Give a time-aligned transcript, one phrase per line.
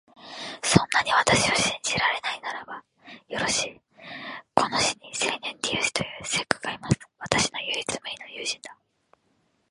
[0.63, 2.83] そんなに私を信じられないならば、
[3.27, 3.79] よろしい、
[4.55, 6.97] この市にセリヌンティウスという石工がいます。
[7.19, 8.75] 私の無二の友人だ。